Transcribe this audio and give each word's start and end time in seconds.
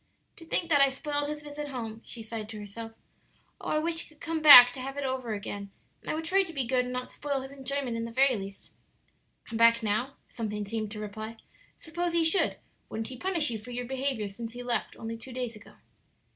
"To 0.37 0.45
think 0.47 0.69
that 0.71 0.81
I 0.81 0.89
spoiled 0.89 1.29
his 1.29 1.43
visit 1.43 1.67
home," 1.67 2.01
she 2.03 2.23
sighed 2.23 2.49
to 2.49 2.57
herself. 2.59 2.93
"Oh, 3.59 3.69
I 3.69 3.77
wish 3.77 4.01
he 4.01 4.09
could 4.09 4.19
come 4.19 4.41
back 4.41 4.73
to 4.73 4.79
have 4.79 4.97
it 4.97 5.03
over 5.03 5.35
again, 5.35 5.69
and 6.01 6.09
I 6.09 6.15
would 6.15 6.25
try 6.25 6.41
to 6.41 6.51
be 6.53 6.65
good 6.65 6.85
and 6.85 6.91
not 6.91 7.11
spoil 7.11 7.41
his 7.41 7.51
enjoyment 7.51 7.95
in 7.95 8.05
the 8.05 8.11
very 8.11 8.35
least!" 8.35 8.71
"Come 9.45 9.59
back 9.59 9.83
now?" 9.83 10.15
something 10.27 10.65
seemed 10.65 10.89
to 10.93 10.99
reply; 10.99 11.37
"suppose 11.77 12.13
he 12.13 12.23
should; 12.23 12.57
wouldn't 12.89 13.09
he 13.09 13.15
punish 13.17 13.51
you 13.51 13.59
for 13.59 13.69
your 13.69 13.85
behavior 13.85 14.27
since 14.27 14.53
he 14.53 14.63
left, 14.63 14.97
only 14.97 15.17
two 15.19 15.33
days 15.33 15.55
ago?" 15.55 15.75